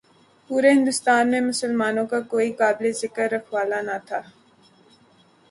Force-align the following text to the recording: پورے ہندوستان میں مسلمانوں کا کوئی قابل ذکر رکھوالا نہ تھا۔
پورے 0.49 0.69
ہندوستان 0.71 1.23
میں 1.31 1.41
مسلمانوں 1.41 2.05
کا 2.11 2.19
کوئی 2.31 2.49
قابل 2.61 2.91
ذکر 3.01 3.27
رکھوالا 3.31 3.79
نہ 3.87 3.97
تھا۔ 4.07 4.21